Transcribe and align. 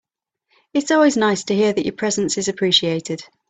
It 0.73 0.85
is 0.85 0.89
always 0.89 1.15
nice 1.15 1.43
to 1.43 1.55
hear 1.55 1.73
that 1.73 1.83
your 1.85 1.93
presence 1.93 2.35
is 2.39 2.47
appreciated. 2.47 3.21